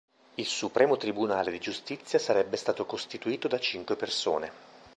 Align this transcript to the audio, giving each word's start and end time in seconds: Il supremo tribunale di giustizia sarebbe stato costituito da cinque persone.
Il 0.33 0.47
supremo 0.47 0.97
tribunale 0.97 1.51
di 1.51 1.59
giustizia 1.59 2.17
sarebbe 2.17 2.57
stato 2.57 2.87
costituito 2.87 3.47
da 3.47 3.59
cinque 3.59 3.95
persone. 3.95 4.51